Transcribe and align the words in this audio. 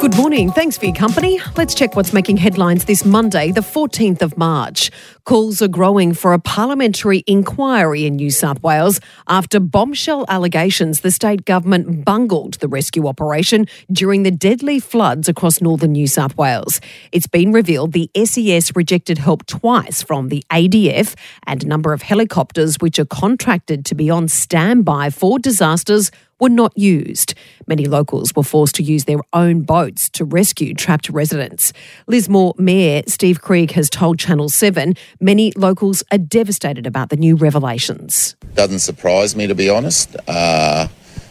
Good 0.00 0.16
morning. 0.16 0.52
Thanks 0.52 0.78
for 0.78 0.84
your 0.84 0.94
company. 0.94 1.40
Let's 1.56 1.74
check 1.74 1.96
what's 1.96 2.12
making 2.12 2.36
headlines 2.36 2.84
this 2.84 3.04
Monday, 3.04 3.50
the 3.50 3.62
14th 3.62 4.22
of 4.22 4.38
March. 4.38 4.92
Calls 5.24 5.60
are 5.60 5.68
growing 5.68 6.14
for 6.14 6.32
a 6.32 6.38
parliamentary 6.38 7.24
inquiry 7.26 8.06
in 8.06 8.14
New 8.14 8.30
South 8.30 8.62
Wales 8.62 9.00
after 9.26 9.58
bombshell 9.58 10.24
allegations 10.28 11.00
the 11.00 11.10
state 11.10 11.44
government 11.44 12.04
bungled 12.04 12.54
the 12.54 12.68
rescue 12.68 13.08
operation 13.08 13.66
during 13.90 14.22
the 14.22 14.30
deadly 14.30 14.78
floods 14.78 15.28
across 15.28 15.60
northern 15.60 15.92
New 15.92 16.06
South 16.06 16.36
Wales. 16.36 16.80
It's 17.10 17.26
been 17.26 17.52
revealed 17.52 17.92
the 17.92 18.08
SES 18.16 18.76
rejected 18.76 19.18
help 19.18 19.46
twice 19.46 20.00
from 20.00 20.28
the 20.28 20.44
ADF 20.52 21.16
and 21.44 21.64
a 21.64 21.66
number 21.66 21.92
of 21.92 22.02
helicopters 22.02 22.76
which 22.76 23.00
are 23.00 23.04
contracted 23.04 23.84
to 23.86 23.96
be 23.96 24.10
on 24.10 24.28
standby 24.28 25.10
for 25.10 25.40
disasters 25.40 26.12
were 26.40 26.48
not 26.48 26.76
used. 26.76 27.34
Many 27.66 27.86
locals 27.86 28.34
were 28.34 28.42
forced 28.42 28.74
to 28.76 28.82
use 28.82 29.04
their 29.04 29.20
own 29.32 29.62
boats 29.62 30.08
to 30.10 30.24
rescue 30.24 30.74
trapped 30.74 31.08
residents. 31.08 31.72
Lismore 32.06 32.54
Mayor 32.58 33.02
Steve 33.06 33.40
Krieg 33.40 33.72
has 33.72 33.90
told 33.90 34.18
Channel 34.18 34.48
7 34.48 34.94
many 35.20 35.52
locals 35.52 36.02
are 36.10 36.18
devastated 36.18 36.86
about 36.86 37.10
the 37.10 37.16
new 37.16 37.36
revelations. 37.36 38.36
Doesn't 38.54 38.80
surprise 38.80 39.36
me, 39.36 39.46
to 39.46 39.54
be 39.54 39.68
honest. 39.68 40.16
Uh, 40.26 40.88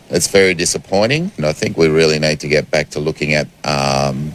it's 0.09 0.27
very 0.27 0.53
disappointing. 0.53 1.31
And 1.37 1.45
I 1.45 1.53
think 1.53 1.77
we 1.77 1.87
really 1.87 2.19
need 2.19 2.39
to 2.41 2.47
get 2.47 2.71
back 2.71 2.89
to 2.91 2.99
looking 2.99 3.33
at 3.33 3.47
um, 3.63 4.33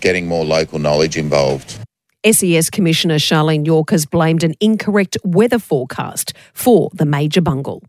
getting 0.00 0.26
more 0.26 0.44
local 0.44 0.78
knowledge 0.78 1.16
involved. 1.16 1.79
SES 2.24 2.68
Commissioner 2.68 3.16
Carlene 3.16 3.64
York 3.64 3.90
has 3.90 4.04
blamed 4.04 4.44
an 4.44 4.54
incorrect 4.60 5.16
weather 5.24 5.58
forecast 5.58 6.34
for 6.52 6.90
the 6.92 7.06
major 7.06 7.40
bungle. 7.40 7.82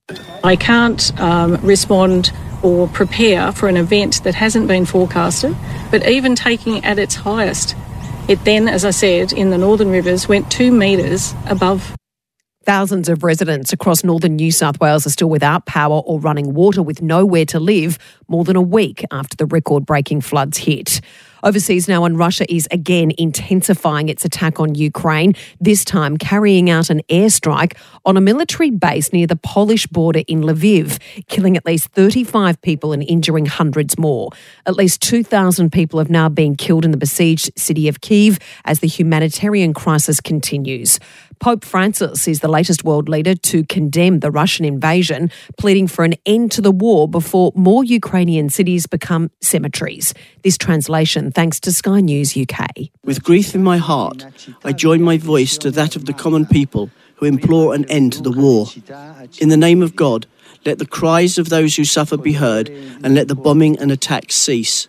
I 0.44 0.56
can't 0.56 1.20
um, 1.20 1.56
respond 1.58 2.32
or 2.64 2.88
prepare 2.88 3.52
for 3.52 3.68
an 3.68 3.78
event 3.78 4.24
that 4.24 4.36
hasn't 4.36 4.68
been 4.68 4.86
forecasted, 4.86 5.56
but 5.90 6.08
even 6.08 6.36
taking 6.36 6.84
at 6.86 6.98
its 6.98 7.16
highest, 7.16 7.76
it 8.30 8.44
then, 8.46 8.68
as 8.68 8.86
I 8.86 8.92
said, 8.92 9.34
in 9.34 9.50
the 9.50 9.58
Northern 9.58 9.90
Rivers 9.90 10.28
went 10.28 10.50
two 10.52 10.72
metres 10.72 11.34
above 11.48 11.96
Thousands 12.64 13.10
of 13.10 13.24
residents 13.24 13.74
across 13.74 14.04
northern 14.04 14.36
New 14.36 14.52
South 14.52 14.80
Wales 14.80 15.08
are 15.08 15.10
still 15.10 15.32
without 15.32 15.66
power 15.66 16.00
or 16.06 16.20
running 16.20 16.54
water 16.54 16.84
with 16.84 17.02
nowhere 17.02 17.46
to 17.46 17.60
live 17.60 17.98
more 18.28 18.44
than 18.44 18.56
a 18.56 18.62
week 18.62 19.04
after 19.12 19.36
the 19.36 19.48
record 19.48 19.84
breaking 19.84 20.22
floods 20.22 20.60
hit. 20.60 21.02
Overseas 21.44 21.88
now, 21.88 22.06
and 22.06 22.18
Russia 22.18 22.52
is 22.54 22.68
again 22.72 23.12
intensifying 23.18 24.10
its 24.10 24.26
attack 24.26 24.60
on 24.60 24.76
Ukraine, 24.76 25.34
this 25.60 25.84
time 25.84 26.18
carrying 26.18 26.70
out 26.70 26.90
an 26.90 27.02
airstrike 27.10 27.76
on 28.06 28.18
a 28.18 28.22
military 28.22 28.70
base 28.70 29.12
near 29.12 29.28
the 29.28 29.36
Polish 29.36 29.88
border 29.88 30.22
in 30.28 30.42
Lviv, 30.42 31.00
killing 31.28 31.58
at 31.58 31.66
least 31.66 31.88
35 31.90 32.62
people 32.62 32.94
and 32.94 33.04
injuring 33.04 33.46
hundreds 33.46 33.98
more. 33.98 34.30
At 34.66 34.76
least 34.76 35.02
2,000 35.02 35.72
people 35.72 36.00
have 36.00 36.10
now 36.10 36.30
been 36.30 36.56
killed 36.56 36.86
in 36.86 36.92
the 36.92 36.98
besieged 36.98 37.52
city 37.58 37.88
of 37.88 38.02
Kiev 38.02 38.40
as 38.66 38.80
the 38.80 38.88
humanitarian 38.88 39.74
crisis 39.74 40.20
continues. 40.22 41.00
Pope 41.42 41.66
Francis 41.66 42.28
is 42.28 42.42
the 42.42 42.48
latest 42.48 42.84
world 42.84 43.10
leader 43.10 43.34
to 43.34 43.64
condemn 43.64 44.20
the 44.20 44.30
Russian 44.30 44.64
invasion, 44.64 45.32
pleading 45.58 45.88
for 45.88 46.06
an 46.06 46.14
end 46.24 46.52
to 46.52 46.62
the 46.62 46.70
war 46.70 47.08
before 47.08 47.52
more 47.56 47.84
Ukrainian 47.84 48.48
cities 48.48 48.86
become 48.86 49.32
cemeteries. 49.42 50.14
This 50.44 50.56
translation 50.56 51.32
thanks 51.32 51.60
to 51.62 51.72
Sky 51.72 52.00
News 52.00 52.38
UK. 52.38 52.70
With 53.04 53.24
grief 53.24 53.56
in 53.56 53.64
my 53.64 53.78
heart, 53.78 54.28
I 54.64 54.72
join 54.72 55.02
my 55.02 55.18
voice 55.18 55.58
to 55.58 55.72
that 55.72 55.96
of 55.96 56.06
the 56.06 56.14
common 56.14 56.46
people 56.46 56.92
who 57.16 57.26
implore 57.26 57.74
an 57.74 57.86
end 57.86 58.14
to 58.14 58.22
the 58.22 58.32
war. 58.32 58.68
In 59.40 59.50
the 59.50 59.58
name 59.58 59.82
of 59.82 59.96
God, 59.96 60.28
let 60.64 60.78
the 60.78 60.86
cries 60.86 61.40
of 61.40 61.50
those 61.50 61.76
who 61.76 61.86
suffer 61.86 62.18
be 62.18 62.34
heard, 62.34 62.70
and 62.70 63.16
let 63.16 63.28
the 63.28 63.36
bombing 63.36 63.80
and 63.80 63.92
attacks 63.92 64.36
cease. 64.36 64.88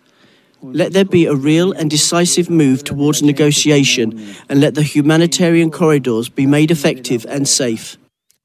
Let 0.63 0.93
there 0.93 1.05
be 1.05 1.27
a 1.27 1.35
real 1.35 1.73
and 1.73 1.91
decisive 1.91 2.49
move 2.49 2.85
towards 2.85 3.23
negotiation, 3.23 4.35
and 4.49 4.61
let 4.61 4.75
the 4.75 4.83
humanitarian 4.83 5.71
corridors 5.71 6.29
be 6.29 6.47
made 6.47 6.71
effective 6.71 7.27
and 7.29 7.49
safe. 7.49 7.97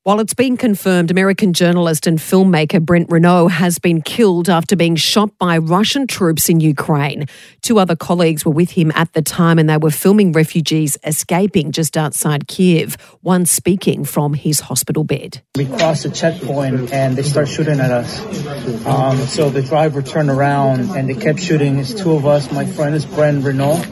While 0.07 0.21
it's 0.21 0.33
been 0.33 0.55
confirmed, 0.55 1.11
American 1.11 1.51
journalist 1.51 2.07
and 2.07 2.17
filmmaker 2.17 2.81
Brent 2.81 3.09
Renaud 3.09 3.49
has 3.49 3.77
been 3.77 4.01
killed 4.01 4.47
after 4.47 4.77
being 4.77 4.95
shot 4.95 5.37
by 5.37 5.57
Russian 5.57 6.07
troops 6.07 6.47
in 6.47 6.61
Ukraine. 6.61 7.25
Two 7.61 7.77
other 7.77 7.97
colleagues 7.97 8.45
were 8.45 8.53
with 8.53 8.71
him 8.71 8.89
at 8.95 9.11
the 9.11 9.21
time 9.21 9.59
and 9.59 9.69
they 9.69 9.75
were 9.75 9.91
filming 9.91 10.31
refugees 10.31 10.97
escaping 11.03 11.73
just 11.73 11.97
outside 11.97 12.47
Kiev, 12.47 12.95
one 13.19 13.45
speaking 13.45 14.05
from 14.05 14.33
his 14.33 14.61
hospital 14.61 15.03
bed. 15.03 15.41
We 15.57 15.65
crossed 15.65 16.05
a 16.05 16.09
checkpoint 16.09 16.93
and 16.93 17.17
they 17.17 17.23
start 17.23 17.49
shooting 17.49 17.81
at 17.81 17.91
us. 17.91 18.85
Um, 18.85 19.17
so 19.17 19.49
the 19.49 19.61
driver 19.61 20.01
turned 20.01 20.29
around 20.29 20.95
and 20.95 21.09
they 21.09 21.15
kept 21.15 21.41
shooting. 21.41 21.79
It's 21.79 21.93
two 21.93 22.13
of 22.13 22.25
us. 22.25 22.49
My 22.49 22.65
friend 22.65 22.95
is 22.95 23.05
Brent 23.05 23.43
Renaud 23.43 23.83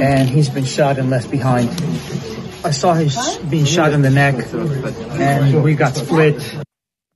and 0.00 0.30
he's 0.30 0.48
been 0.48 0.64
shot 0.64 0.96
and 0.96 1.10
left 1.10 1.30
behind. 1.30 1.68
I 2.64 2.70
saw 2.70 2.94
him 2.94 3.08
being 3.48 3.64
shot 3.64 3.92
in 3.92 4.02
the 4.02 4.10
neck, 4.10 4.34
and 4.52 5.62
we 5.62 5.74
got 5.74 5.96
split. 5.96 6.40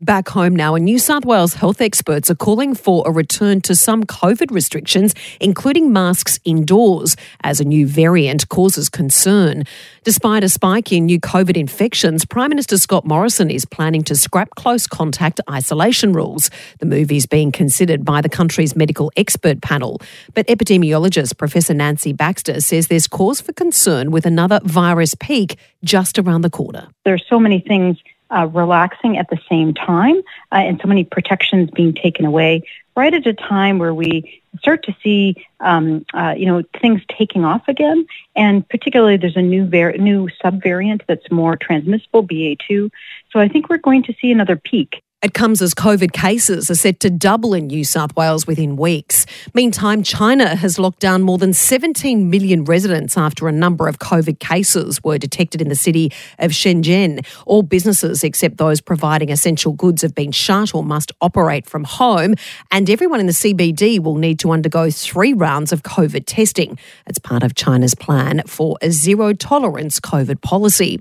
Back 0.03 0.29
home 0.29 0.55
now, 0.55 0.75
and 0.75 0.85
New 0.85 0.99
South 0.99 1.25
Wales 1.25 1.55
health 1.55 1.81
experts 1.81 2.31
are 2.31 2.35
calling 2.35 2.75
for 2.75 3.03
a 3.07 3.11
return 3.11 3.63
to 3.63 3.75
some 3.75 4.05
COVID 4.05 4.51
restrictions, 4.51 5.15
including 5.41 5.91
masks 5.91 6.39
indoors, 6.45 7.17
as 7.43 7.61
a 7.61 7.65
new 7.65 7.87
variant 7.87 8.47
causes 8.51 8.91
concern. 8.91 9.65
Despite 10.05 10.45
a 10.45 10.51
spike 10.51 10.93
in 10.93 11.07
new 11.07 11.19
COVID 11.19 11.57
infections, 11.57 12.27
Prime 12.27 12.51
Minister 12.51 12.77
Scott 12.77 13.07
Morrison 13.07 13.51
is 13.51 13.65
planning 13.65 14.03
to 14.03 14.15
scrap 14.15 14.51
close 14.51 14.87
contact 14.87 15.41
isolation 15.51 16.13
rules. 16.13 16.51
The 16.79 16.85
move 16.85 17.11
is 17.11 17.25
being 17.25 17.51
considered 17.51 18.05
by 18.05 18.21
the 18.21 18.29
country's 18.29 18.77
medical 18.77 19.11
expert 19.17 19.63
panel. 19.63 20.03
But 20.35 20.47
epidemiologist 20.49 21.39
Professor 21.39 21.73
Nancy 21.73 22.13
Baxter 22.13 22.61
says 22.61 22.89
there's 22.89 23.09
cause 23.09 23.41
for 23.41 23.55
concern 23.55 24.11
with 24.11 24.27
another 24.27 24.61
virus 24.63 25.15
peak 25.15 25.57
just 25.83 26.19
around 26.19 26.43
the 26.43 26.51
corner. 26.51 26.89
There 27.07 27.15
are 27.15 27.29
so 27.31 27.41
many 27.41 27.61
things 27.61 27.97
uh, 28.31 28.49
relaxing 28.53 29.19
at 29.19 29.29
the 29.31 29.39
same 29.49 29.75
time 29.75 30.17
uh, 30.53 30.57
and 30.57 30.81
so 30.81 30.89
many 30.89 31.05
protections 31.05 31.71
being 31.71 31.95
taken 31.95 32.25
away 32.25 32.63
right 32.97 33.15
at 33.15 33.27
a 33.27 33.35
time 33.35 33.79
where 33.79 33.95
we 33.95 34.43
start 34.59 34.85
to 34.85 34.97
see 35.03 35.47
um, 35.61 36.05
uh, 36.15 36.35
you 36.37 36.47
know 36.47 36.63
things 36.81 37.03
taking 37.17 37.45
off 37.45 37.69
again. 37.69 38.07
And 38.35 38.69
particularly 38.69 39.17
there's 39.17 39.37
a 39.37 39.43
new 39.43 39.67
var- 39.67 39.97
new 39.99 40.29
subvariant 40.43 41.03
that's 41.07 41.31
more 41.31 41.57
transmissible 41.57 42.27
BA2 42.27 42.91
so 43.33 43.41
I 43.41 43.49
think 43.49 43.69
we're 43.69 43.77
going 43.79 44.03
to 44.05 44.15
see 44.21 44.31
another 44.33 44.57
peak 44.57 45.03
it 45.23 45.33
comes 45.33 45.63
as 45.63 45.73
COVID 45.73 46.13
cases 46.13 46.71
are 46.71 46.75
set 46.75 47.01
to 47.01 47.09
double 47.09 47.55
in 47.55 47.69
New 47.69 47.85
South 47.85 48.15
Wales 48.17 48.47
within 48.47 48.77
weeks. 48.77 49.25
Meantime, 49.55 50.03
China 50.03 50.55
has 50.55 50.79
locked 50.79 51.01
down 51.01 51.23
more 51.23 51.39
than 51.39 51.55
17 51.55 52.29
million 52.29 52.65
residents 52.65 53.17
after 53.17 53.49
a 53.49 53.53
number 53.53 53.89
of 53.89 53.99
COVID 53.99 54.39
cases 54.41 55.03
were 55.03 55.17
detected 55.17 55.63
in 55.63 55.71
the 55.71 55.75
city 55.75 56.13
of 56.39 56.51
Shenzhen. 56.51 57.27
All 57.47 57.63
businesses 57.63 58.23
except 58.23 58.59
those 58.59 58.83
providing 58.83 59.31
essential 59.31 59.73
goods 59.73 60.03
have 60.03 60.15
been 60.15 60.33
shut 60.33 60.75
or 60.75 60.85
must 60.85 61.13
operate 61.23 61.65
from 61.65 61.85
home, 61.85 62.35
and 62.71 62.91
everyone 62.91 63.19
in 63.19 63.27
the 63.27 63.33
CBD 63.33 63.99
will 63.99 64.17
need 64.17 64.39
to 64.41 64.51
undergo 64.51 64.91
three 64.91 65.33
rounds 65.33 65.73
of 65.73 65.83
COVID 65.83 66.25
testing. 66.27 66.79
It's 67.07 67.19
part 67.19 67.43
of 67.43 67.55
China's 67.55 67.95
plan 67.95 68.43
for 68.47 68.77
a 68.83 68.91
zero 68.91 69.33
tolerance 69.33 69.99
COVID 69.99 70.43
policy. 70.43 71.01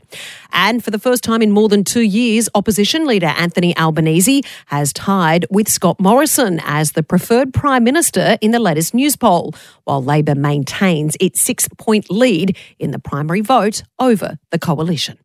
And 0.54 0.82
for 0.82 0.90
the 0.90 1.00
first 1.00 1.22
time 1.22 1.42
in 1.42 1.52
more 1.52 1.68
than 1.68 1.84
two 1.84 2.02
years, 2.02 2.48
opposition 2.56 3.06
leader 3.06 3.28
Anthony 3.28 3.76
Albanese 3.76 4.05
Albanese 4.06 4.44
has 4.68 4.94
tied 4.94 5.48
with 5.50 5.68
Scott 5.68 6.00
Morrison 6.00 6.62
as 6.64 6.92
the 6.92 7.02
preferred 7.02 7.56
Prime 7.56 7.84
Minister 7.84 8.38
in 8.40 8.52
the 8.52 8.60
latest 8.60 8.94
Newspoll, 8.94 9.56
while 9.86 10.04
Labor 10.04 10.36
maintains 10.36 11.18
its 11.20 11.42
six 11.42 11.68
point 11.80 12.12
lead 12.12 12.56
in 12.78 12.92
the 12.92 13.00
primary 13.00 13.42
vote 13.42 13.82
over 13.98 14.38
the 14.52 14.60
coalition. 14.60 15.18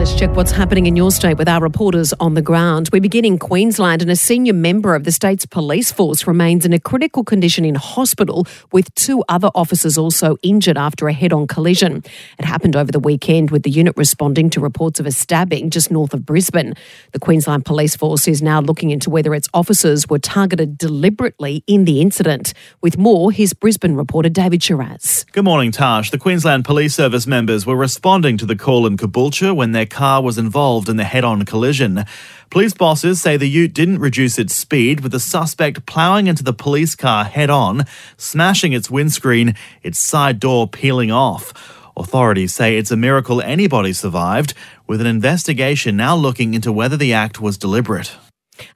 Let's 0.00 0.14
check 0.14 0.34
what's 0.34 0.50
happening 0.50 0.86
in 0.86 0.96
your 0.96 1.10
state 1.10 1.36
with 1.36 1.46
our 1.46 1.60
reporters 1.60 2.14
on 2.20 2.32
the 2.32 2.40
ground. 2.40 2.88
We 2.90 3.00
begin 3.00 3.26
in 3.26 3.38
Queensland 3.38 4.00
and 4.00 4.10
a 4.10 4.16
senior 4.16 4.54
member 4.54 4.94
of 4.94 5.04
the 5.04 5.12
state's 5.12 5.44
police 5.44 5.92
force 5.92 6.26
remains 6.26 6.64
in 6.64 6.72
a 6.72 6.80
critical 6.80 7.22
condition 7.22 7.66
in 7.66 7.74
hospital 7.74 8.46
with 8.72 8.94
two 8.94 9.22
other 9.28 9.50
officers 9.54 9.98
also 9.98 10.38
injured 10.42 10.78
after 10.78 11.06
a 11.06 11.12
head-on 11.12 11.46
collision. 11.48 12.02
It 12.38 12.46
happened 12.46 12.76
over 12.76 12.90
the 12.90 12.98
weekend 12.98 13.50
with 13.50 13.62
the 13.62 13.70
unit 13.70 13.94
responding 13.98 14.48
to 14.50 14.60
reports 14.60 15.00
of 15.00 15.04
a 15.04 15.12
stabbing 15.12 15.68
just 15.68 15.90
north 15.90 16.14
of 16.14 16.24
Brisbane. 16.24 16.72
The 17.12 17.18
Queensland 17.18 17.66
Police 17.66 17.94
Force 17.94 18.26
is 18.26 18.40
now 18.40 18.62
looking 18.62 18.88
into 18.88 19.10
whether 19.10 19.34
its 19.34 19.50
officers 19.52 20.08
were 20.08 20.18
targeted 20.18 20.78
deliberately 20.78 21.62
in 21.66 21.84
the 21.84 22.00
incident. 22.00 22.54
With 22.80 22.96
more, 22.96 23.32
here's 23.32 23.52
Brisbane 23.52 23.96
reporter 23.96 24.30
David 24.30 24.62
Shiraz. 24.62 25.26
Good 25.32 25.44
morning, 25.44 25.72
Tash. 25.72 26.10
The 26.10 26.16
Queensland 26.16 26.64
Police 26.64 26.94
Service 26.94 27.26
members 27.26 27.66
were 27.66 27.76
responding 27.76 28.38
to 28.38 28.46
the 28.46 28.56
call 28.56 28.86
in 28.86 28.96
Caboolture 28.96 29.54
when 29.54 29.72
their 29.72 29.89
car 29.90 30.22
was 30.22 30.38
involved 30.38 30.88
in 30.88 30.96
the 30.96 31.04
head 31.04 31.24
on 31.24 31.44
collision. 31.44 32.04
Police 32.48 32.72
bosses 32.72 33.20
say 33.20 33.36
the 33.36 33.48
ute 33.48 33.74
didn't 33.74 33.98
reduce 33.98 34.38
its 34.38 34.54
speed, 34.54 35.00
with 35.00 35.12
the 35.12 35.20
suspect 35.20 35.86
ploughing 35.86 36.26
into 36.26 36.42
the 36.42 36.52
police 36.52 36.94
car 36.94 37.24
head 37.24 37.50
on, 37.50 37.84
smashing 38.16 38.72
its 38.72 38.90
windscreen, 38.90 39.54
its 39.82 39.98
side 39.98 40.40
door 40.40 40.66
peeling 40.66 41.10
off. 41.10 41.52
Authorities 41.96 42.54
say 42.54 42.76
it's 42.78 42.90
a 42.90 42.96
miracle 42.96 43.42
anybody 43.42 43.92
survived, 43.92 44.54
with 44.86 45.00
an 45.00 45.06
investigation 45.06 45.96
now 45.96 46.16
looking 46.16 46.54
into 46.54 46.72
whether 46.72 46.96
the 46.96 47.12
act 47.12 47.40
was 47.40 47.58
deliberate. 47.58 48.16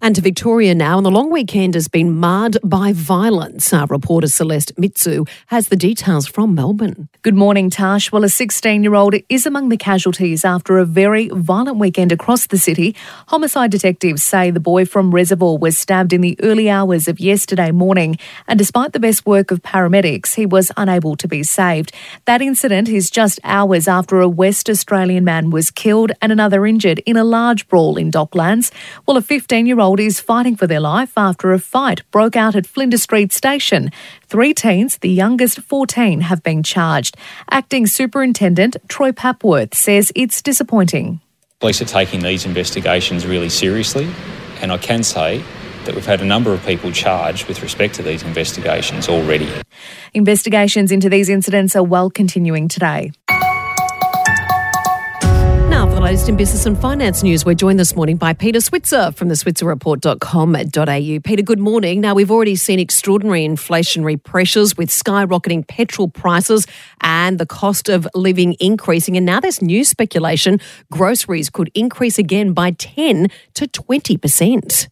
And 0.00 0.14
to 0.16 0.20
Victoria 0.20 0.74
now, 0.74 0.96
and 0.96 1.06
the 1.06 1.10
long 1.10 1.30
weekend 1.30 1.74
has 1.74 1.88
been 1.88 2.12
marred 2.18 2.56
by 2.62 2.92
violence. 2.92 3.72
Our 3.72 3.86
reporter 3.86 4.28
Celeste 4.28 4.72
Mitsu 4.78 5.24
has 5.46 5.68
the 5.68 5.76
details 5.76 6.26
from 6.26 6.54
Melbourne. 6.54 7.08
Good 7.22 7.34
morning, 7.34 7.70
Tash. 7.70 8.12
Well, 8.12 8.24
a 8.24 8.28
16 8.28 8.82
year 8.82 8.94
old 8.94 9.14
is 9.28 9.46
among 9.46 9.68
the 9.68 9.76
casualties 9.76 10.44
after 10.44 10.78
a 10.78 10.84
very 10.84 11.28
violent 11.28 11.78
weekend 11.78 12.12
across 12.12 12.46
the 12.46 12.58
city. 12.58 12.94
Homicide 13.28 13.70
detectives 13.70 14.22
say 14.22 14.50
the 14.50 14.60
boy 14.60 14.84
from 14.84 15.14
Reservoir 15.14 15.58
was 15.58 15.78
stabbed 15.78 16.12
in 16.12 16.20
the 16.20 16.36
early 16.42 16.68
hours 16.68 17.08
of 17.08 17.20
yesterday 17.20 17.70
morning, 17.70 18.18
and 18.46 18.58
despite 18.58 18.92
the 18.92 19.00
best 19.00 19.26
work 19.26 19.50
of 19.50 19.62
paramedics, 19.62 20.34
he 20.34 20.46
was 20.46 20.70
unable 20.76 21.16
to 21.16 21.28
be 21.28 21.42
saved. 21.42 21.92
That 22.26 22.42
incident 22.42 22.88
is 22.88 23.10
just 23.10 23.40
hours 23.44 23.88
after 23.88 24.20
a 24.20 24.28
West 24.28 24.68
Australian 24.68 25.24
man 25.24 25.50
was 25.50 25.70
killed 25.70 26.12
and 26.20 26.30
another 26.32 26.66
injured 26.66 27.00
in 27.00 27.16
a 27.16 27.24
large 27.24 27.68
brawl 27.68 27.96
in 27.96 28.10
Docklands. 28.10 28.70
Well, 29.06 29.16
a 29.16 29.22
15 29.22 29.66
year 29.66 29.73
old 29.80 30.00
is 30.00 30.20
fighting 30.20 30.56
for 30.56 30.66
their 30.66 30.80
life 30.80 31.12
after 31.16 31.52
a 31.52 31.58
fight 31.58 32.02
broke 32.10 32.36
out 32.36 32.54
at 32.54 32.66
Flinders 32.66 33.02
Street 33.02 33.32
Station. 33.32 33.90
Three 34.26 34.54
teens, 34.54 34.98
the 34.98 35.08
youngest 35.08 35.60
14, 35.60 36.22
have 36.22 36.42
been 36.42 36.62
charged. 36.62 37.16
Acting 37.50 37.86
Superintendent 37.86 38.76
Troy 38.88 39.12
Papworth 39.12 39.74
says 39.74 40.12
it's 40.14 40.42
disappointing. 40.42 41.20
Police 41.60 41.80
are 41.82 41.86
taking 41.86 42.20
these 42.20 42.44
investigations 42.44 43.26
really 43.26 43.48
seriously, 43.48 44.10
and 44.60 44.72
I 44.72 44.78
can 44.78 45.02
say 45.02 45.42
that 45.84 45.94
we've 45.94 46.06
had 46.06 46.20
a 46.20 46.24
number 46.24 46.52
of 46.52 46.64
people 46.64 46.90
charged 46.92 47.46
with 47.46 47.62
respect 47.62 47.94
to 47.94 48.02
these 48.02 48.22
investigations 48.22 49.08
already. 49.08 49.50
Investigations 50.12 50.90
into 50.90 51.08
these 51.08 51.28
incidents 51.28 51.76
are 51.76 51.82
well 51.82 52.10
continuing 52.10 52.68
today. 52.68 53.12
Latest 56.04 56.28
in 56.28 56.36
business 56.36 56.66
and 56.66 56.78
finance 56.78 57.22
news, 57.22 57.46
we're 57.46 57.54
joined 57.54 57.80
this 57.80 57.96
morning 57.96 58.18
by 58.18 58.34
Peter 58.34 58.60
Switzer 58.60 59.10
from 59.12 59.28
the 59.28 59.34
switzerreport.com.au. 59.34 61.20
Peter, 61.20 61.42
good 61.42 61.58
morning. 61.58 62.02
Now, 62.02 62.14
we've 62.14 62.30
already 62.30 62.56
seen 62.56 62.78
extraordinary 62.78 63.48
inflationary 63.48 64.22
pressures 64.22 64.76
with 64.76 64.90
skyrocketing 64.90 65.66
petrol 65.66 66.08
prices 66.08 66.66
and 67.00 67.38
the 67.40 67.46
cost 67.46 67.88
of 67.88 68.06
living 68.14 68.54
increasing. 68.60 69.16
And 69.16 69.24
now 69.24 69.40
there's 69.40 69.62
new 69.62 69.82
speculation 69.82 70.60
groceries 70.92 71.48
could 71.48 71.70
increase 71.72 72.18
again 72.18 72.52
by 72.52 72.72
10 72.72 73.28
to 73.54 73.66
20%. 73.66 74.88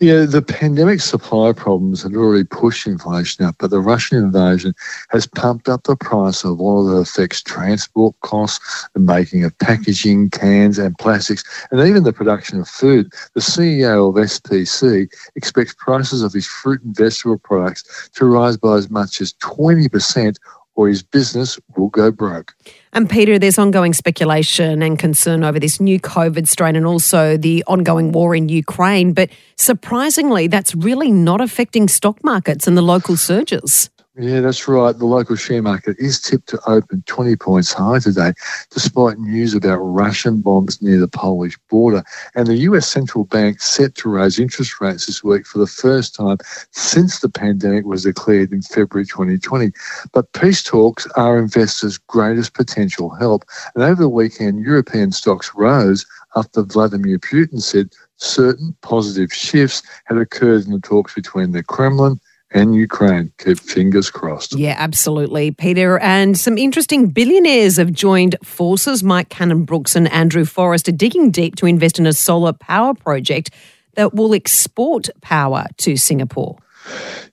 Yeah, 0.00 0.24
the 0.24 0.42
pandemic 0.42 1.00
supply 1.00 1.52
problems 1.52 2.02
had 2.02 2.14
already 2.14 2.44
pushed 2.44 2.86
inflation 2.86 3.44
up, 3.44 3.56
but 3.58 3.70
the 3.70 3.80
Russian 3.80 4.18
invasion 4.18 4.74
has 5.10 5.26
pumped 5.26 5.68
up 5.68 5.84
the 5.84 5.96
price 5.96 6.44
of 6.44 6.60
oil 6.60 6.84
that 6.84 6.96
affects 6.96 7.42
transport 7.42 8.14
costs, 8.20 8.88
the 8.94 9.00
making 9.00 9.44
of 9.44 9.56
packaging, 9.58 10.30
cans, 10.30 10.78
and 10.78 10.96
plastics, 10.98 11.42
and 11.70 11.80
even 11.80 12.04
the 12.04 12.12
production 12.12 12.60
of 12.60 12.68
food. 12.68 13.12
The 13.34 13.40
CEO 13.40 14.08
of 14.08 14.14
SPC 14.14 15.10
expects 15.36 15.74
prices 15.74 16.22
of 16.22 16.32
his 16.32 16.46
fruit 16.46 16.82
and 16.82 16.96
vegetable 16.96 17.38
products 17.38 18.10
to 18.14 18.26
rise 18.26 18.56
by 18.56 18.76
as 18.76 18.90
much 18.90 19.20
as 19.20 19.34
20% 19.34 20.36
or 20.80 20.88
his 20.88 21.02
business 21.02 21.60
will 21.76 21.90
go 21.90 22.10
broke. 22.10 22.54
And 22.94 23.10
Peter, 23.10 23.38
there's 23.38 23.58
ongoing 23.58 23.92
speculation 23.92 24.82
and 24.82 24.98
concern 24.98 25.44
over 25.44 25.60
this 25.60 25.78
new 25.78 26.00
COVID 26.00 26.48
strain 26.48 26.74
and 26.74 26.86
also 26.86 27.36
the 27.36 27.62
ongoing 27.66 28.12
war 28.12 28.34
in 28.34 28.48
Ukraine. 28.48 29.12
But 29.12 29.28
surprisingly, 29.56 30.46
that's 30.46 30.74
really 30.74 31.10
not 31.10 31.42
affecting 31.42 31.86
stock 31.86 32.24
markets 32.24 32.66
and 32.66 32.78
the 32.78 32.82
local 32.82 33.18
surges. 33.18 33.90
Yeah, 34.16 34.40
that's 34.40 34.66
right. 34.66 34.96
The 34.98 35.06
local 35.06 35.36
share 35.36 35.62
market 35.62 35.96
is 36.00 36.20
tipped 36.20 36.48
to 36.48 36.60
open 36.66 37.04
20 37.06 37.36
points 37.36 37.72
higher 37.72 38.00
today, 38.00 38.32
despite 38.70 39.20
news 39.20 39.54
about 39.54 39.76
Russian 39.76 40.40
bombs 40.40 40.82
near 40.82 40.98
the 40.98 41.06
Polish 41.06 41.56
border. 41.70 42.02
And 42.34 42.48
the 42.48 42.56
US 42.56 42.88
central 42.88 43.24
bank 43.24 43.60
set 43.60 43.94
to 43.96 44.08
raise 44.08 44.40
interest 44.40 44.80
rates 44.80 45.06
this 45.06 45.22
week 45.22 45.46
for 45.46 45.58
the 45.58 45.66
first 45.68 46.16
time 46.16 46.38
since 46.72 47.20
the 47.20 47.28
pandemic 47.28 47.84
was 47.84 48.02
declared 48.02 48.50
in 48.50 48.62
February 48.62 49.06
2020. 49.06 49.70
But 50.12 50.32
peace 50.32 50.64
talks 50.64 51.06
are 51.14 51.38
investors' 51.38 51.96
greatest 51.96 52.54
potential 52.54 53.10
help. 53.10 53.44
And 53.76 53.84
over 53.84 54.02
the 54.02 54.08
weekend, 54.08 54.64
European 54.64 55.12
stocks 55.12 55.52
rose 55.54 56.04
after 56.34 56.62
Vladimir 56.62 57.20
Putin 57.20 57.62
said 57.62 57.90
certain 58.16 58.76
positive 58.82 59.32
shifts 59.32 59.84
had 60.06 60.18
occurred 60.18 60.64
in 60.64 60.72
the 60.72 60.80
talks 60.80 61.14
between 61.14 61.52
the 61.52 61.62
Kremlin 61.62 62.18
and 62.52 62.74
Ukraine. 62.74 63.32
Keep 63.38 63.60
fingers 63.60 64.10
crossed. 64.10 64.56
Yeah, 64.58 64.74
absolutely, 64.78 65.50
Peter. 65.52 65.98
And 65.98 66.38
some 66.38 66.58
interesting 66.58 67.08
billionaires 67.08 67.76
have 67.76 67.92
joined 67.92 68.36
forces. 68.42 69.02
Mike 69.02 69.28
Cannon-Brookes 69.28 69.96
and 69.96 70.10
Andrew 70.12 70.44
Forrest 70.44 70.88
are 70.88 70.92
digging 70.92 71.30
deep 71.30 71.56
to 71.56 71.66
invest 71.66 71.98
in 71.98 72.06
a 72.06 72.12
solar 72.12 72.52
power 72.52 72.94
project 72.94 73.50
that 73.94 74.14
will 74.14 74.34
export 74.34 75.08
power 75.20 75.66
to 75.78 75.96
Singapore. 75.96 76.56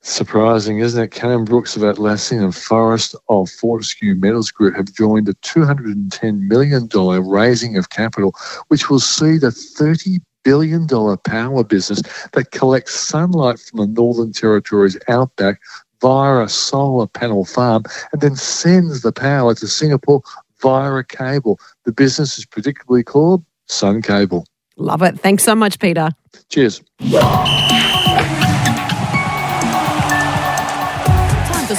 Surprising, 0.01 0.79
isn't 0.79 1.01
it? 1.01 1.11
Cannon-Brookes 1.11 1.75
of 1.75 1.81
Atlassian 1.81 2.43
and 2.43 2.55
Forrest 2.55 3.15
of 3.29 3.49
Fortescue 3.49 4.15
Metals 4.15 4.51
Group 4.51 4.75
have 4.75 4.93
joined 4.93 5.29
a 5.29 5.33
$210 5.35 6.39
million 6.47 6.87
raising 7.27 7.77
of 7.77 7.89
capital, 7.89 8.35
which 8.67 8.89
will 8.89 8.99
see 8.99 9.37
the 9.37 9.51
30 9.51 10.19
billion 10.47 10.87
dollar 10.87 11.17
power 11.17 11.61
business 11.61 12.01
that 12.31 12.51
collects 12.51 12.95
sunlight 12.95 13.59
from 13.59 13.79
the 13.79 13.87
Northern 13.87 14.31
Territory's 14.31 14.97
outback 15.09 15.59
via 15.99 16.39
a 16.39 16.47
solar 16.47 17.05
panel 17.05 17.43
farm 17.43 17.83
and 18.13 18.21
then 18.21 18.37
sends 18.37 19.01
the 19.01 19.11
power 19.11 19.53
to 19.55 19.67
Singapore 19.67 20.21
via 20.61 20.93
a 20.93 21.03
cable. 21.03 21.59
The 21.83 21.91
business 21.91 22.37
is 22.37 22.45
predictably 22.45 23.03
called 23.03 23.43
Sun 23.65 24.03
Cable. 24.03 24.45
Love 24.77 25.01
it. 25.01 25.19
Thanks 25.19 25.43
so 25.43 25.53
much, 25.53 25.79
Peter. 25.79 26.11
Cheers. 26.47 26.81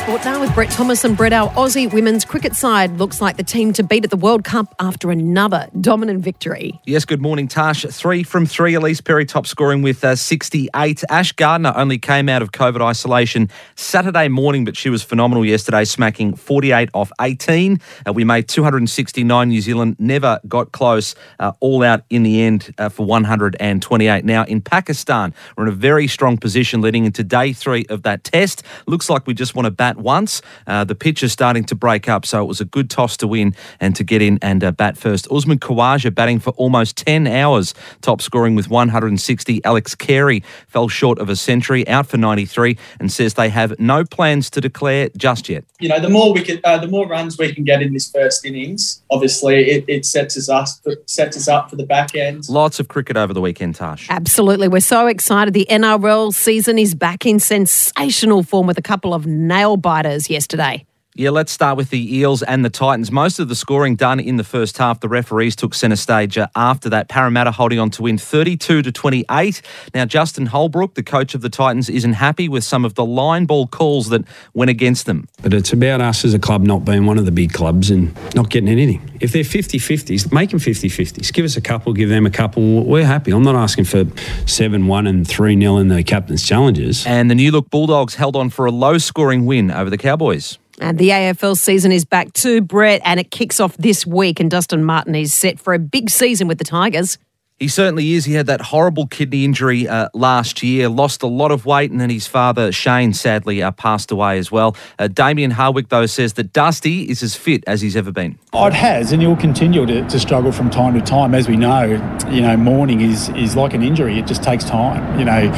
The 0.09 0.15
sport 0.15 0.25
now 0.25 0.41
with 0.41 0.55
Brett 0.55 0.71
Thomas 0.71 1.05
and 1.05 1.15
Brett. 1.15 1.35
Our 1.35 1.51
Aussie 1.51 1.93
women's 1.93 2.25
cricket 2.25 2.57
side 2.57 2.93
looks 2.93 3.21
like 3.21 3.37
the 3.37 3.43
team 3.43 3.75
to 3.75 3.83
beat 3.83 4.05
at 4.05 4.11
the 4.11 4.17
World 4.17 4.43
Cup 4.43 4.75
after 4.81 5.11
another 5.11 5.69
dominant 5.79 6.25
victory. 6.25 6.81
Yes, 6.87 7.05
good 7.05 7.21
morning, 7.21 7.47
Tash. 7.47 7.83
Three 7.83 8.23
from 8.23 8.47
three. 8.47 8.73
Ellyse 8.73 9.05
Perry 9.05 9.27
top 9.27 9.47
scoring 9.47 9.83
with 9.83 10.03
uh, 10.03 10.17
68. 10.17 11.05
Ash 11.11 11.33
Gardner 11.33 11.75
only 11.77 11.99
came 11.99 12.31
out 12.31 12.41
of 12.41 12.53
COVID 12.53 12.81
isolation 12.81 13.51
Saturday 13.77 14.29
morning, 14.29 14.65
but 14.65 14.79
she 14.79 14.89
was 14.89 15.03
phenomenal 15.03 15.45
yesterday, 15.45 15.85
smacking 15.85 16.35
48 16.35 16.89
off 16.95 17.13
18. 17.21 17.79
Uh, 18.07 18.15
we 18.15 18.25
made 18.25 18.49
269. 18.49 19.49
New 19.51 19.61
Zealand 19.61 19.97
never 19.99 20.41
got 20.49 20.73
close, 20.73 21.15
uh, 21.39 21.53
all 21.61 21.83
out 21.83 22.05
in 22.09 22.23
the 22.23 22.41
end 22.41 22.75
uh, 22.79 22.89
for 22.89 23.05
128. 23.05 24.25
Now, 24.25 24.45
in 24.45 24.63
Pakistan, 24.63 25.35
we're 25.55 25.65
in 25.65 25.69
a 25.69 25.77
very 25.77 26.07
strong 26.07 26.39
position 26.39 26.81
leading 26.81 27.05
into 27.05 27.23
day 27.23 27.53
three 27.53 27.85
of 27.91 28.05
that 28.05 28.25
test. 28.25 28.63
Looks 28.87 29.11
like 29.11 29.27
we 29.27 29.35
just 29.35 29.55
want 29.55 29.67
to 29.67 29.71
bat 29.71 29.98
once. 29.99 30.43
Uh, 30.67 30.85
the 30.85 30.95
pitch 30.95 31.23
is 31.23 31.33
starting 31.33 31.65
to 31.65 31.75
break 31.75 32.09
up, 32.09 32.25
so 32.25 32.43
it 32.43 32.47
was 32.47 32.61
a 32.61 32.65
good 32.65 32.91
toss 32.91 33.17
to 33.19 33.27
win 33.27 33.55
and 33.81 33.95
to 33.97 34.05
get 34.05 34.23
in 34.23 34.39
and 34.43 34.65
uh, 34.65 34.71
bat 34.71 34.97
first. 34.97 35.31
Usman 35.31 35.59
Khawaja 35.59 36.15
batting 36.15 36.39
for 36.39 36.51
almost 36.51 36.97
10 36.97 37.27
hours, 37.27 37.75
top 38.01 38.21
scoring 38.21 38.55
with 38.55 38.69
160. 38.71 39.65
Alex 39.65 39.95
Carey 39.95 40.43
fell 40.67 40.89
short 40.89 41.19
of 41.19 41.29
a 41.29 41.37
century, 41.37 41.87
out 41.89 42.07
for 42.07 42.17
93, 42.17 42.77
and 43.01 43.13
says 43.13 43.35
they 43.35 43.49
have 43.49 43.79
no 43.79 44.05
plans 44.05 44.51
to 44.51 44.61
declare 44.61 45.09
just 45.17 45.49
yet. 45.49 45.65
You 45.81 45.89
know, 45.89 46.01
the 46.01 46.09
more 46.09 46.33
we 46.33 46.43
can, 46.43 46.61
uh, 46.65 46.79
the 46.79 46.89
more 46.89 47.07
runs 47.07 47.39
we 47.39 47.55
can 47.55 47.65
get 47.65 47.83
in 47.83 47.93
this 47.93 48.11
first 48.11 48.45
innings, 48.45 49.03
obviously, 49.11 49.71
it, 49.71 49.85
it 49.89 50.05
sets 50.05 50.37
us 50.37 50.49
up 50.49 50.69
sets 51.07 51.37
us 51.37 51.49
up 51.49 51.71
for 51.71 51.77
the 51.77 51.87
back 51.87 52.15
end. 52.15 52.49
Lots 52.49 52.81
of 52.81 52.89
cricket 52.89 53.17
over 53.17 53.33
the 53.33 53.41
weekend, 53.41 53.77
Tash. 53.77 54.07
Absolutely, 54.11 54.69
we're 54.69 54.81
so 54.81 55.07
excited. 55.07 55.55
The 55.55 55.67
NRL 55.71 56.35
season 56.35 56.79
is 56.79 56.95
back 56.95 57.25
in 57.27 57.39
sensational 57.39 58.43
form 58.43 58.67
with 58.67 58.79
a 58.79 58.83
couple 58.83 59.15
of 59.15 59.27
nail 59.27 59.77
biters 59.89 60.29
yesterday. 60.29 60.85
Yeah, 61.19 61.31
let's 61.31 61.51
start 61.51 61.77
with 61.77 61.91
the 61.91 62.17
Eels 62.17 62.45
and 62.45 62.65
the 62.65 62.71
Titans. 62.71 63.11
Most 63.11 63.41
of 63.41 63.49
the 63.49 63.57
scoring 63.57 63.97
done 63.97 64.21
in 64.21 64.37
the 64.37 64.45
first 64.45 64.79
half. 64.79 65.01
The 65.01 65.09
referees 65.09 65.57
took 65.57 65.75
centre 65.75 65.97
stage 65.97 66.39
uh, 66.39 66.47
after 66.55 66.89
that. 66.91 67.09
Parramatta 67.09 67.51
holding 67.51 67.81
on 67.81 67.91
to 67.91 68.03
win 68.03 68.19
32 68.19 68.83
to 68.83 68.93
28. 68.93 69.61
Now, 69.95 70.05
Justin 70.05 70.47
Holbrook, 70.47 70.95
the 70.95 71.03
coach 71.03 71.35
of 71.35 71.41
the 71.41 71.49
Titans, 71.49 71.91
isn't 71.91 72.13
happy 72.13 72.49
with 72.49 72.63
some 72.63 72.85
of 72.85 72.95
the 72.95 73.05
line 73.05 73.47
ball 73.47 73.67
calls 73.67 74.11
that 74.11 74.23
went 74.55 74.71
against 74.71 75.07
them. 75.07 75.27
But 75.43 75.55
it's 75.55 75.73
about 75.73 76.01
us 76.01 76.25
as 76.25 76.35
a 76.35 76.39
club 76.39 76.63
not 76.63 76.85
being 76.85 77.05
one 77.05 77.19
of 77.19 77.25
the 77.25 77.33
big 77.33 77.53
clubs 77.53 77.91
and 77.91 78.17
not 78.37 78.49
getting 78.49 78.69
anything. 78.69 79.03
If 79.19 79.33
they're 79.33 79.43
50 79.43 79.81
50s, 79.81 80.33
make 80.33 80.51
them 80.51 80.61
50 80.61 80.89
50s. 80.89 81.33
Give 81.33 81.45
us 81.45 81.57
a 81.57 81.61
couple, 81.61 81.95
give 81.95 82.11
them 82.11 82.27
a 82.27 82.31
couple. 82.31 82.85
We're 82.85 83.05
happy. 83.05 83.33
I'm 83.33 83.43
not 83.43 83.57
asking 83.57 83.87
for 83.87 84.05
7 84.47 84.87
1 84.87 85.07
and 85.09 85.27
3 85.27 85.61
0 85.61 85.79
in 85.79 85.89
the 85.89 86.05
captain's 86.05 86.47
challenges. 86.47 87.05
And 87.09 87.29
the 87.29 87.35
New 87.35 87.51
Look 87.51 87.71
Bulldogs 87.71 88.15
held 88.15 88.37
on 88.37 88.51
for 88.51 88.67
a 88.67 88.71
low 88.71 88.99
scoring 88.99 89.47
win 89.47 89.73
over 89.73 89.91
the 89.91 89.99
Cowboys. 89.99 90.61
And 90.81 90.99
the 90.99 91.11
AFL 91.11 91.57
season 91.57 91.93
is 91.93 92.05
back 92.05 92.33
too, 92.33 92.61
Brett, 92.61 93.01
and 93.05 93.19
it 93.19 93.31
kicks 93.31 93.61
off 93.61 93.77
this 93.77 94.07
week. 94.07 94.41
And 94.41 94.51
Dustin 94.51 94.85
Martin 94.85 95.15
is 95.15 95.35
set 95.35 95.59
for 95.59 95.75
a 95.75 95.79
big 95.79 96.11
season 96.11 96.49
with 96.49 96.59
the 96.59 96.65
Tigers. 96.65 97.19
He 97.59 97.67
certainly 97.67 98.13
is. 98.13 98.25
He 98.25 98.35
had 98.35 98.47
that 98.47 98.61
horrible 98.61 99.09
kidney 99.09 99.45
injury 99.45 99.89
uh, 99.89 100.11
last 100.15 100.63
year, 100.63 100.89
lost 100.89 101.25
a 101.25 101.27
lot 101.27 101.51
of 101.51 101.67
weight, 101.67 101.91
and 101.91 102.01
then 102.01 102.09
his 102.09 102.25
father, 102.25 102.71
Shane, 102.71 103.13
sadly 103.13 103.61
uh, 103.61 103.73
passed 103.73 104.13
away 104.13 104.39
as 104.39 104.53
well. 104.53 104.77
Uh, 104.97 105.09
Damien 105.09 105.51
Hardwick, 105.51 105.89
though, 105.89 106.07
says 106.07 106.35
that 106.35 106.53
Dusty 106.53 107.11
is 107.11 107.21
as 107.21 107.35
fit 107.35 107.65
as 107.67 107.81
he's 107.81 107.97
ever 107.97 108.13
been. 108.13 108.39
Oh, 108.53 108.67
it 108.67 108.75
has, 108.75 109.11
and 109.11 109.21
he'll 109.21 109.35
continue 109.35 109.87
to, 109.87 110.09
to 110.09 110.21
struggle 110.21 110.53
from 110.53 110.71
time 110.71 110.95
to 110.95 111.01
time. 111.01 111.35
As 111.35 111.49
we 111.49 111.57
know, 111.57 111.85
you 112.31 112.43
know, 112.43 112.57
mourning 112.57 113.01
is, 113.01 113.29
is 113.31 113.57
like 113.57 113.75
an 113.75 113.83
injury, 113.83 114.21
it 114.21 114.27
just 114.29 114.45
takes 114.45 114.63
time. 114.63 115.19
You 115.19 115.25
know, 115.25 115.51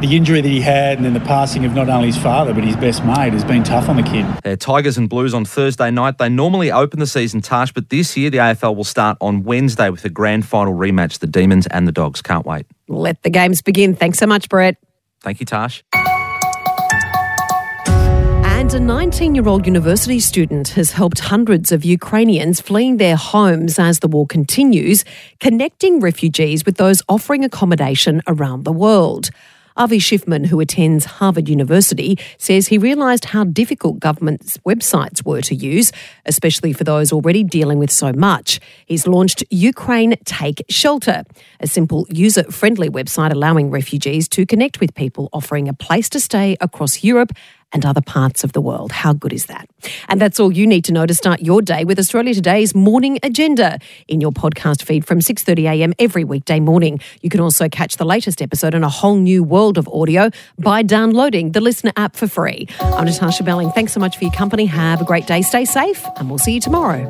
the 0.00 0.14
injury 0.14 0.42
that 0.42 0.48
he 0.48 0.60
had 0.60 0.98
and 0.98 1.06
then 1.06 1.14
the 1.14 1.20
passing 1.20 1.64
of 1.64 1.74
not 1.74 1.88
only 1.88 2.08
his 2.08 2.18
father 2.18 2.52
but 2.52 2.62
his 2.62 2.76
best 2.76 3.04
mate 3.04 3.32
has 3.32 3.44
been 3.44 3.64
tough 3.64 3.88
on 3.88 3.96
the 3.96 4.02
kid. 4.02 4.60
Tigers 4.60 4.98
and 4.98 5.08
Blues 5.08 5.32
on 5.32 5.44
Thursday 5.44 5.90
night. 5.90 6.18
They 6.18 6.28
normally 6.28 6.70
open 6.70 7.00
the 7.00 7.06
season, 7.06 7.40
Tash, 7.40 7.72
but 7.72 7.88
this 7.88 8.16
year 8.16 8.28
the 8.28 8.38
AFL 8.38 8.76
will 8.76 8.84
start 8.84 9.16
on 9.20 9.42
Wednesday 9.42 9.88
with 9.88 10.04
a 10.04 10.10
grand 10.10 10.46
final 10.46 10.74
rematch. 10.74 11.18
The 11.18 11.26
Demons 11.26 11.66
and 11.68 11.88
the 11.88 11.92
Dogs. 11.92 12.20
Can't 12.20 12.44
wait. 12.44 12.66
Let 12.88 13.22
the 13.22 13.30
games 13.30 13.62
begin. 13.62 13.94
Thanks 13.94 14.18
so 14.18 14.26
much, 14.26 14.48
Brett. 14.48 14.76
Thank 15.22 15.40
you, 15.40 15.46
Tash. 15.46 15.82
And 18.44 18.74
a 18.74 18.80
19 18.80 19.34
year 19.34 19.48
old 19.48 19.64
university 19.64 20.20
student 20.20 20.68
has 20.70 20.92
helped 20.92 21.20
hundreds 21.20 21.72
of 21.72 21.84
Ukrainians 21.84 22.60
fleeing 22.60 22.98
their 22.98 23.16
homes 23.16 23.78
as 23.78 24.00
the 24.00 24.08
war 24.08 24.26
continues, 24.26 25.04
connecting 25.40 26.00
refugees 26.00 26.66
with 26.66 26.76
those 26.76 27.02
offering 27.08 27.44
accommodation 27.44 28.22
around 28.26 28.64
the 28.64 28.72
world. 28.72 29.30
Avi 29.76 29.98
Schiffman, 29.98 30.46
who 30.46 30.60
attends 30.60 31.04
Harvard 31.04 31.48
University, 31.48 32.18
says 32.38 32.68
he 32.68 32.78
realised 32.78 33.26
how 33.26 33.44
difficult 33.44 34.00
government's 34.00 34.56
websites 34.58 35.24
were 35.24 35.42
to 35.42 35.54
use, 35.54 35.92
especially 36.24 36.72
for 36.72 36.84
those 36.84 37.12
already 37.12 37.44
dealing 37.44 37.78
with 37.78 37.90
so 37.90 38.12
much. 38.12 38.58
He's 38.86 39.06
launched 39.06 39.44
Ukraine 39.50 40.16
Take 40.24 40.64
Shelter, 40.68 41.24
a 41.60 41.66
simple 41.66 42.06
user 42.08 42.44
friendly 42.44 42.88
website 42.88 43.32
allowing 43.32 43.70
refugees 43.70 44.28
to 44.28 44.46
connect 44.46 44.80
with 44.80 44.94
people 44.94 45.28
offering 45.32 45.68
a 45.68 45.74
place 45.74 46.08
to 46.10 46.20
stay 46.20 46.56
across 46.60 47.04
Europe 47.04 47.32
and 47.72 47.84
other 47.84 48.00
parts 48.00 48.44
of 48.44 48.52
the 48.52 48.60
world. 48.60 48.92
How 48.92 49.12
good 49.12 49.32
is 49.32 49.46
that? 49.46 49.68
And 50.08 50.20
that's 50.20 50.40
all 50.40 50.52
you 50.52 50.66
need 50.66 50.84
to 50.84 50.92
know 50.92 51.06
to 51.06 51.14
start 51.14 51.40
your 51.40 51.62
day 51.62 51.84
with 51.84 51.98
Australia 51.98 52.34
Today's 52.34 52.74
morning 52.74 53.18
agenda 53.22 53.78
in 54.08 54.20
your 54.20 54.32
podcast 54.32 54.82
feed 54.82 55.06
from 55.06 55.20
6:30 55.20 55.64
a.m. 55.70 55.92
every 55.98 56.24
weekday 56.24 56.60
morning. 56.60 57.00
You 57.22 57.30
can 57.30 57.40
also 57.40 57.68
catch 57.68 57.96
the 57.96 58.04
latest 58.04 58.40
episode 58.40 58.74
in 58.74 58.84
a 58.84 58.88
whole 58.88 59.16
new 59.16 59.42
world 59.42 59.78
of 59.78 59.88
audio 59.88 60.30
by 60.58 60.82
downloading 60.82 61.52
the 61.52 61.60
Listener 61.60 61.92
app 61.96 62.16
for 62.16 62.28
free. 62.28 62.68
I'm 62.80 63.04
Natasha 63.04 63.42
Belling. 63.42 63.70
Thanks 63.72 63.92
so 63.92 64.00
much 64.00 64.16
for 64.16 64.24
your 64.24 64.32
company. 64.32 64.66
Have 64.66 65.00
a 65.00 65.04
great 65.04 65.26
day. 65.26 65.42
Stay 65.42 65.64
safe, 65.64 66.04
and 66.16 66.28
we'll 66.28 66.38
see 66.38 66.54
you 66.54 66.60
tomorrow. 66.60 67.06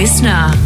listener. 0.00 0.59